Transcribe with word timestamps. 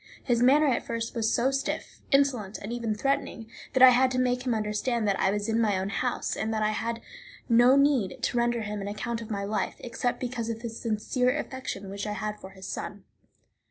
His 0.23 0.41
manner 0.41 0.65
at 0.65 0.83
first 0.83 1.13
was 1.15 1.31
so 1.31 1.51
stiff, 1.51 2.01
insolent, 2.09 2.57
and 2.57 2.73
even 2.73 2.95
threatening, 2.95 3.45
that 3.73 3.83
I 3.83 3.91
had 3.91 4.09
to 4.09 4.17
make 4.17 4.47
him 4.47 4.55
understand 4.55 5.07
that 5.07 5.19
I 5.19 5.29
was 5.29 5.47
in 5.47 5.61
my 5.61 5.77
own 5.77 5.89
house, 5.89 6.35
and 6.35 6.51
that 6.55 6.63
I 6.63 6.71
had 6.71 7.01
no 7.47 7.75
need 7.75 8.23
to 8.23 8.37
render 8.39 8.61
him 8.63 8.81
an 8.81 8.87
account 8.87 9.21
of 9.21 9.29
my 9.29 9.43
life, 9.43 9.75
except 9.77 10.19
because 10.19 10.49
of 10.49 10.63
the 10.63 10.71
sincere 10.71 11.37
affection 11.37 11.87
which 11.91 12.07
I 12.07 12.13
had 12.13 12.39
for 12.39 12.49
his 12.49 12.65
son. 12.65 13.03